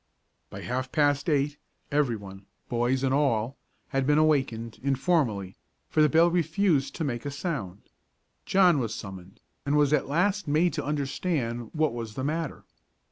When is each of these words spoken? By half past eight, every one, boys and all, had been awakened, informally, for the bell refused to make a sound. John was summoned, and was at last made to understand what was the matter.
By 0.49 0.61
half 0.61 0.91
past 0.91 1.29
eight, 1.29 1.57
every 1.91 2.15
one, 2.15 2.47
boys 2.69 3.03
and 3.03 3.13
all, 3.13 3.55
had 3.89 4.07
been 4.07 4.17
awakened, 4.17 4.79
informally, 4.81 5.57
for 5.91 6.01
the 6.01 6.09
bell 6.09 6.31
refused 6.31 6.95
to 6.95 7.03
make 7.03 7.23
a 7.23 7.29
sound. 7.29 7.83
John 8.43 8.79
was 8.79 8.95
summoned, 8.95 9.41
and 9.63 9.75
was 9.77 9.93
at 9.93 10.09
last 10.09 10.47
made 10.47 10.73
to 10.73 10.83
understand 10.83 11.69
what 11.75 11.93
was 11.93 12.15
the 12.15 12.23
matter. 12.23 12.63